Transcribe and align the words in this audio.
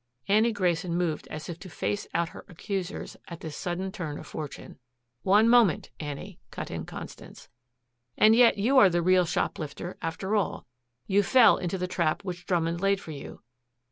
Annie 0.27 0.51
Grayson 0.51 0.95
moved 0.95 1.27
as 1.27 1.47
if 1.47 1.59
to 1.59 1.69
face 1.69 2.07
out 2.15 2.29
her 2.29 2.43
accusers 2.47 3.17
at 3.27 3.41
this 3.41 3.55
sudden 3.55 3.91
turn 3.91 4.17
of 4.17 4.25
fortune. 4.25 4.79
"One 5.21 5.47
moment, 5.47 5.91
Annie," 5.99 6.39
cut 6.49 6.71
in 6.71 6.87
Constance. 6.87 7.49
"And 8.17 8.35
yet, 8.35 8.57
you 8.57 8.79
are 8.79 8.89
the 8.89 9.03
real 9.03 9.25
shoplifter, 9.25 9.97
after 10.01 10.35
all. 10.35 10.65
You 11.05 11.21
fell 11.21 11.57
into 11.57 11.77
the 11.77 11.85
trap 11.87 12.23
which 12.25 12.47
Drummond 12.47 12.81
laid 12.81 12.99
for 12.99 13.11
you. 13.11 13.41